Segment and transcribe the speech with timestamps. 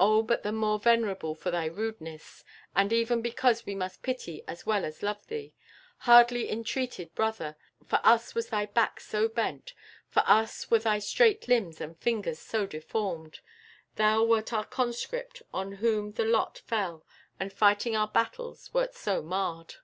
[0.00, 2.42] O, but the more venerable for thy rudeness,
[2.74, 5.52] and even because we must pity as well as love thee!
[5.98, 7.58] Hardly entreated Brother!
[7.86, 9.74] For us was thy back so bent,
[10.08, 13.40] for us were thy straight limbs and fingers so deformed;
[13.96, 17.04] thou wert our Conscript on whom the lot fell,
[17.38, 19.74] and fighting our battles wert so marred."